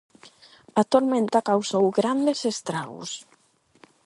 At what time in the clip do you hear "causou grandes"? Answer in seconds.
1.49-2.39